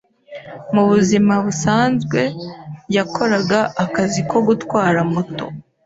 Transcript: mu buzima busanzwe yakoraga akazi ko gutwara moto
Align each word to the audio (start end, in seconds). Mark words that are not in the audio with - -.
mu 0.73 0.83
buzima 0.89 1.33
busanzwe 1.45 2.21
yakoraga 2.95 3.59
akazi 3.83 4.19
ko 4.29 4.37
gutwara 4.47 4.99
moto 5.13 5.45